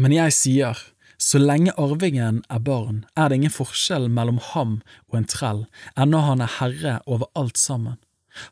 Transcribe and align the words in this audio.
Men 0.00 0.14
jeg 0.16 0.32
sier, 0.32 0.78
så 1.20 1.36
lenge 1.36 1.74
arvingen 1.76 2.38
er 2.48 2.60
barn, 2.64 3.02
er 3.20 3.28
det 3.28 3.36
ingen 3.36 3.52
forskjell 3.52 4.06
mellom 4.08 4.38
ham 4.54 4.78
og 5.10 5.18
en 5.18 5.26
trell, 5.28 5.66
ennå 5.92 6.22
han 6.24 6.40
er 6.40 6.54
herre 6.56 6.94
over 7.04 7.28
alt 7.36 7.60
sammen. 7.60 7.98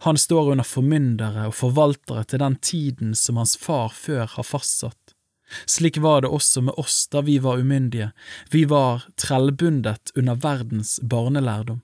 Han 0.05 0.21
står 0.21 0.51
under 0.53 0.69
formyndere 0.69 1.47
og 1.49 1.57
forvaltere 1.57 2.27
til 2.29 2.43
den 2.43 2.59
tiden 2.61 3.15
som 3.17 3.41
hans 3.41 3.57
far 3.57 3.95
før 3.97 4.27
har 4.35 4.45
fastsatt. 4.45 5.15
Slik 5.65 5.97
var 6.05 6.21
det 6.21 6.35
også 6.37 6.67
med 6.67 6.77
oss 6.77 7.07
da 7.09 7.23
vi 7.25 7.39
var 7.41 7.62
umyndige, 7.62 8.11
vi 8.53 8.67
var 8.69 9.07
trellbundet 9.17 10.12
under 10.19 10.37
verdens 10.45 10.99
barnelærdom. 11.01 11.80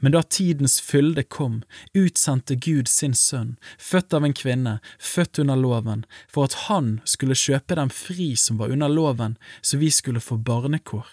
Men 0.00 0.14
da 0.14 0.22
tidens 0.22 0.80
fylde 0.82 1.22
kom, 1.22 1.62
utsendte 1.94 2.56
Gud 2.56 2.88
sin 2.90 3.14
sønn, 3.14 3.56
født 3.78 4.14
av 4.16 4.26
en 4.26 4.34
kvinne, 4.34 4.78
født 4.98 5.38
under 5.44 5.58
loven, 5.60 6.04
for 6.30 6.48
at 6.48 6.58
han 6.66 6.98
skulle 7.04 7.38
kjøpe 7.38 7.78
dem 7.78 7.92
fri 7.94 8.34
som 8.36 8.58
var 8.58 8.74
under 8.74 8.90
loven, 8.90 9.38
så 9.62 9.78
vi 9.78 9.90
skulle 9.94 10.24
få 10.24 10.40
barnekår. 10.42 11.06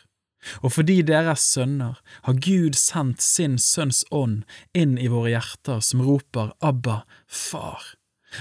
Og 0.61 0.75
fordi 0.75 0.99
dere 1.05 1.33
er 1.33 1.41
sønner, 1.41 1.99
har 2.27 2.41
Gud 2.47 2.77
sendt 2.77 3.23
sin 3.25 3.57
Sønns 3.61 4.03
ånd 4.13 4.43
inn 4.77 4.97
i 5.01 5.09
våre 5.09 5.33
hjerter 5.33 5.81
som 5.81 6.03
roper 6.05 6.53
Abba, 6.61 7.03
Far. 7.25 7.81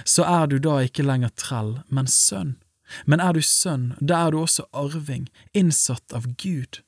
Så 0.05 0.27
er 0.27 0.51
du 0.51 0.59
da 0.59 0.81
ikke 0.85 1.07
lenger 1.07 1.33
trell, 1.39 1.79
men 1.89 2.11
sønn. 2.11 2.57
Men 3.09 3.23
er 3.25 3.33
du 3.33 3.41
sønn, 3.41 3.95
da 4.01 4.27
er 4.27 4.35
du 4.35 4.43
også 4.43 4.67
arving, 4.77 5.29
innsatt 5.57 6.13
av 6.13 6.29
Gud. 6.37 6.84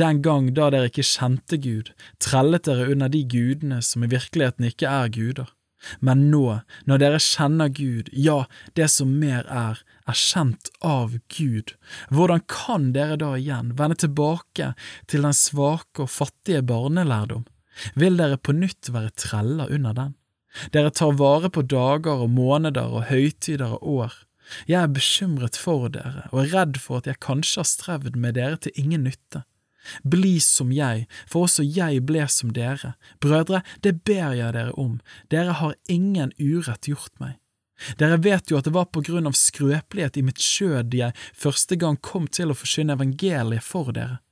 Den 0.00 0.22
gang 0.24 0.52
da 0.56 0.70
dere 0.72 0.90
ikke 0.90 1.04
kjente 1.06 1.58
Gud, 1.60 1.92
trellet 2.22 2.66
dere 2.68 2.88
under 2.92 3.12
de 3.12 3.22
gudene 3.28 3.82
som 3.84 4.04
i 4.04 4.10
virkeligheten 4.10 4.68
ikke 4.70 4.90
er 4.90 5.12
guder. 5.12 5.52
Men 6.00 6.26
nå, 6.32 6.60
når 6.88 7.02
dere 7.02 7.20
kjenner 7.22 7.70
Gud, 7.72 8.08
ja, 8.12 8.44
det 8.78 8.88
som 8.90 9.12
mer 9.20 9.46
er, 9.52 9.80
er 10.08 10.18
kjent 10.18 10.70
av 10.84 11.18
Gud, 11.32 11.74
hvordan 12.10 12.42
kan 12.50 12.90
dere 12.96 13.18
da 13.20 13.34
igjen 13.38 13.74
vende 13.78 13.98
tilbake 14.02 14.72
til 15.10 15.26
den 15.26 15.36
svake 15.36 16.06
og 16.06 16.12
fattige 16.12 16.64
barnelærdom? 16.66 17.44
Vil 17.94 18.16
dere 18.18 18.40
på 18.40 18.54
nytt 18.56 18.90
være 18.94 19.12
treller 19.20 19.72
under 19.72 19.96
den? 19.96 20.14
Dere 20.72 20.90
tar 20.90 21.18
vare 21.20 21.50
på 21.52 21.66
dager 21.68 22.24
og 22.24 22.32
måneder 22.32 22.94
og 22.96 23.10
høytider 23.10 23.76
og 23.76 23.90
år. 24.00 24.14
Jeg 24.70 24.78
er 24.80 24.94
bekymret 24.94 25.58
for 25.58 25.90
dere 25.92 26.28
og 26.30 26.44
er 26.44 26.52
redd 26.54 26.80
for 26.80 27.02
at 27.02 27.10
jeg 27.10 27.20
kanskje 27.24 27.60
har 27.60 27.68
strevd 27.68 28.16
med 28.16 28.38
dere 28.38 28.56
til 28.62 28.78
ingen 28.80 29.04
nytte. 29.04 29.42
Bli 30.02 30.36
som 30.42 30.72
jeg, 30.74 31.06
for 31.30 31.46
også 31.46 31.64
jeg 31.66 32.02
ble 32.08 32.26
som 32.32 32.52
dere. 32.56 32.94
Brødre, 33.22 33.62
det 33.82 34.02
ber 34.04 34.36
jeg 34.36 34.54
dere 34.56 34.76
om, 34.80 35.00
dere 35.32 35.58
har 35.60 35.76
ingen 35.88 36.32
urett 36.38 36.88
gjort 36.90 37.14
meg. 37.22 37.38
Dere 38.00 38.16
vet 38.24 38.50
jo 38.50 38.56
at 38.56 38.64
det 38.64 38.72
var 38.72 38.88
på 38.88 39.02
grunn 39.04 39.28
av 39.28 39.36
skrøpelighet 39.36 40.16
i 40.16 40.24
mitt 40.24 40.40
skjød 40.40 40.94
jeg 40.96 41.16
første 41.36 41.76
gang 41.76 41.98
kom 42.00 42.24
til 42.26 42.52
å 42.52 42.56
forkynne 42.56 42.96
evangeliet 42.96 43.64
for 43.64 43.92
dere. 43.92 44.22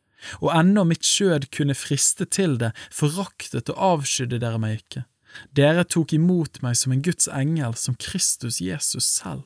Og 0.40 0.48
ennå 0.56 0.86
mitt 0.88 1.04
skjød 1.04 1.50
kunne 1.52 1.76
friste 1.76 2.24
til 2.24 2.56
det, 2.60 2.72
foraktet 2.88 3.68
og 3.72 3.82
avskydde 3.90 4.40
dere 4.40 4.60
meg 4.62 4.78
ikke. 4.80 5.04
Dere 5.52 5.84
tok 5.84 6.14
imot 6.16 6.62
meg 6.64 6.78
som 6.78 6.94
en 6.94 7.02
Guds 7.04 7.28
engel, 7.28 7.74
som 7.76 7.98
Kristus 8.00 8.62
Jesus 8.62 9.04
selv. 9.04 9.44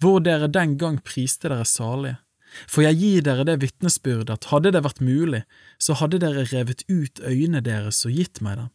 Hvor 0.00 0.20
dere 0.22 0.50
den 0.50 0.76
gang 0.78 1.00
priste 1.02 1.48
dere 1.48 1.66
salige. 1.66 2.20
For 2.66 2.84
jeg 2.84 2.98
gir 2.98 3.24
dere 3.26 3.46
det 3.46 3.60
vitnesbyrd 3.62 4.30
at 4.32 4.48
hadde 4.50 4.72
det 4.74 4.82
vært 4.84 5.02
mulig, 5.04 5.44
så 5.78 5.96
hadde 6.00 6.20
dere 6.22 6.48
revet 6.50 6.84
ut 6.90 7.22
øynene 7.22 7.62
deres 7.64 8.02
og 8.08 8.16
gitt 8.18 8.42
meg 8.44 8.58
dem. 8.58 8.70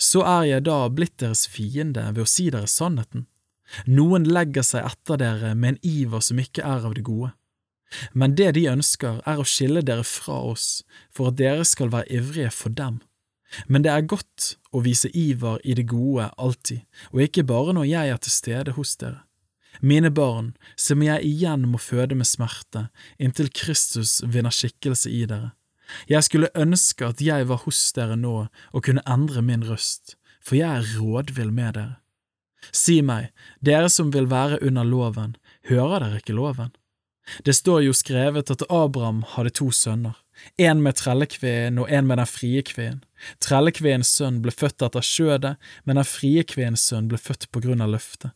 Så 0.00 0.24
er 0.28 0.44
jeg 0.48 0.66
da 0.66 0.80
blitt 0.92 1.16
deres 1.20 1.46
fiende 1.48 2.10
ved 2.12 2.24
å 2.24 2.28
si 2.28 2.50
dere 2.52 2.68
sannheten. 2.68 3.26
Noen 3.88 4.26
legger 4.28 4.64
seg 4.66 4.84
etter 4.84 5.20
dere 5.20 5.54
med 5.54 5.74
en 5.74 5.80
iver 5.88 6.22
som 6.24 6.40
ikke 6.40 6.64
er 6.64 6.84
av 6.84 6.94
det 6.96 7.04
gode. 7.06 7.32
Men 8.12 8.34
det 8.36 8.54
de 8.56 8.66
ønsker, 8.68 9.20
er 9.24 9.40
å 9.40 9.46
skille 9.46 9.82
dere 9.86 10.04
fra 10.04 10.40
oss, 10.50 10.82
for 11.14 11.30
at 11.30 11.38
dere 11.38 11.64
skal 11.68 11.92
være 11.92 12.10
ivrige 12.18 12.50
for 12.52 12.74
dem. 12.74 13.00
Men 13.70 13.84
det 13.84 13.92
er 13.92 14.08
godt 14.10 14.56
å 14.74 14.82
vise 14.82 15.10
iver 15.14 15.60
i 15.62 15.76
det 15.78 15.86
gode 15.92 16.30
alltid, 16.40 16.82
og 17.12 17.22
ikke 17.22 17.46
bare 17.46 17.76
når 17.76 17.86
jeg 17.86 18.10
er 18.10 18.22
til 18.24 18.34
stede 18.34 18.74
hos 18.78 18.96
dere. 18.98 19.22
Mine 19.80 20.10
barn, 20.10 20.54
som 20.76 21.02
jeg 21.02 21.24
igjen 21.26 21.66
må 21.70 21.80
føde 21.82 22.14
med 22.14 22.28
smerte, 22.28 22.88
inntil 23.18 23.50
Kristus 23.50 24.20
vinner 24.26 24.54
skikkelse 24.54 25.10
i 25.10 25.24
dere. 25.30 25.52
Jeg 26.08 26.24
skulle 26.24 26.52
ønske 26.56 27.06
at 27.10 27.20
jeg 27.20 27.48
var 27.50 27.62
hos 27.66 27.80
dere 27.96 28.16
nå 28.16 28.36
og 28.46 28.84
kunne 28.86 29.04
endre 29.10 29.42
min 29.44 29.66
røst, 29.66 30.16
for 30.40 30.58
jeg 30.58 30.80
er 30.80 30.94
rådvill 30.98 31.52
med 31.52 31.76
dere. 31.78 31.98
Si 32.72 33.00
meg, 33.04 33.28
dere 33.60 33.90
som 33.92 34.12
vil 34.14 34.30
være 34.30 34.62
under 34.64 34.86
loven, 34.88 35.36
hører 35.68 36.00
dere 36.00 36.22
ikke 36.22 36.36
loven? 36.36 36.72
Det 37.44 37.54
står 37.56 37.84
jo 37.86 37.96
skrevet 37.96 38.50
at 38.52 38.64
Abraham 38.68 39.22
hadde 39.34 39.52
to 39.56 39.70
sønner, 39.72 40.16
en 40.60 40.82
med 40.84 40.98
trellekveen 41.00 41.78
og 41.80 41.90
en 41.92 42.08
med 42.08 42.20
den 42.20 42.28
frie 42.28 42.62
kveen. 42.66 43.02
Trellekveens 43.40 44.10
sønn 44.18 44.40
ble 44.44 44.52
født 44.52 44.84
etter 44.84 45.04
skjødet, 45.04 45.54
men 45.84 46.00
den 46.00 46.08
frie 46.08 46.44
kveens 46.44 46.84
sønn 46.84 47.08
ble 47.08 47.20
født 47.20 47.48
på 47.52 47.62
grunn 47.64 47.84
av 47.84 47.94
løftet. 47.94 48.34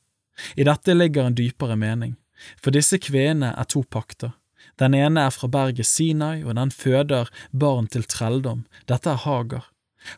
I 0.56 0.66
dette 0.68 0.94
ligger 0.94 1.28
en 1.28 1.38
dypere 1.38 1.76
mening, 1.76 2.16
for 2.62 2.74
disse 2.74 2.98
kvenene 3.02 3.54
er 3.54 3.68
to 3.68 3.82
pakter. 3.82 4.34
Den 4.78 4.94
ene 4.94 5.24
er 5.26 5.34
fra 5.34 5.48
berget 5.50 5.86
Sinai, 5.86 6.44
og 6.44 6.54
den 6.58 6.70
føder 6.70 7.30
barn 7.50 7.88
til 7.90 8.06
trelldom. 8.06 8.64
Dette 8.86 9.10
er 9.10 9.24
Hagar. 9.24 9.66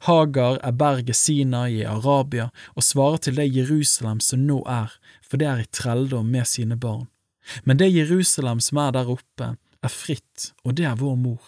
Hagar 0.04 0.58
er 0.62 0.76
berget 0.76 1.16
Sinai 1.16 1.81
i 1.81 1.86
Arabia 1.88 2.50
og 2.75 2.84
svarer 2.84 3.22
til 3.25 3.38
det 3.41 3.48
Jerusalem 3.54 4.20
som 4.20 4.44
nå 4.44 4.60
er, 4.69 4.92
for 5.25 5.41
det 5.41 5.48
er 5.48 5.62
i 5.62 5.70
trelldom 5.72 6.28
med 6.28 6.48
sine 6.48 6.76
barn. 6.76 7.08
Men 7.64 7.81
det 7.81 7.92
Jerusalem 7.94 8.60
som 8.60 8.82
er 8.84 8.92
der 8.94 9.08
oppe, 9.10 9.54
er 9.81 9.92
fritt, 9.92 10.52
og 10.64 10.76
det 10.76 10.84
er 10.84 11.00
vår 11.00 11.16
mor. 11.16 11.41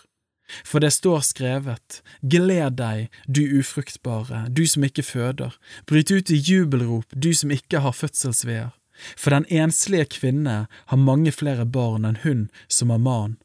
For 0.65 0.83
det 0.85 0.93
står 0.93 1.25
skrevet, 1.27 2.03
Gled 2.21 2.77
deg, 2.79 3.09
du 3.27 3.43
ufruktbare, 3.61 4.47
du 4.49 4.67
som 4.67 4.85
ikke 4.85 5.05
føder, 5.07 5.57
bryt 5.89 6.13
ut 6.13 6.31
i 6.31 6.39
jubelrop, 6.39 7.09
du 7.15 7.33
som 7.35 7.51
ikke 7.55 7.83
har 7.85 7.97
fødselsveer. 7.97 8.73
For 9.17 9.35
den 9.35 9.47
enslige 9.49 10.11
kvinne 10.19 10.57
har 10.71 11.07
mange 11.09 11.33
flere 11.33 11.65
barn 11.65 12.05
enn 12.07 12.21
hun 12.23 12.49
som 12.69 12.93
har 12.93 13.01
man. 13.03 13.39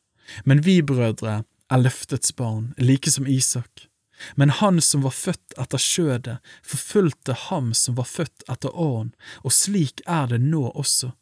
Men 0.43 0.63
vi 0.65 0.81
brødre 0.81 1.43
er 1.71 1.83
løftets 1.83 2.35
barn, 2.35 2.73
like 2.77 3.11
som 3.11 3.27
Isak. 3.27 3.87
Men 4.35 4.49
han 4.49 4.81
som 4.81 5.03
var 5.05 5.13
født 5.13 5.55
etter 5.61 5.81
skjødet, 5.81 6.37
forfulgte 6.65 7.35
ham 7.47 7.73
som 7.77 7.97
var 7.99 8.09
født 8.09 8.45
etter 8.49 8.73
åren, 8.73 9.13
og 9.43 9.53
slik 9.53 10.01
er 10.05 10.31
det 10.31 10.41
nå 10.41 10.65
også. 10.73 11.13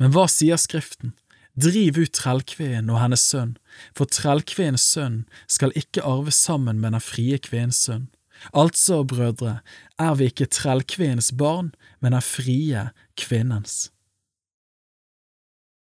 Men 0.00 0.14
hva 0.14 0.26
sier 0.30 0.58
Skriften? 0.58 1.14
Driv 1.60 1.98
ut 1.98 2.14
trellkveen 2.16 2.88
og 2.92 3.00
hennes 3.02 3.22
sønn, 3.32 3.56
for 3.96 4.08
trellkveens 4.08 4.84
sønn 4.94 5.24
skal 5.50 5.74
ikke 5.76 6.04
arve 6.06 6.32
sammen 6.32 6.80
med 6.80 6.94
den 6.94 7.04
frie 7.04 7.40
kveens 7.42 7.82
sønn. 7.86 8.08
Altså, 8.56 9.02
brødre, 9.04 9.58
er 10.00 10.14
vi 10.16 10.30
ikke 10.30 10.48
trellkveens 10.48 11.32
barn, 11.36 11.74
men 12.00 12.16
den 12.16 12.24
frie 12.24 12.86
kvinnens. 13.20 13.90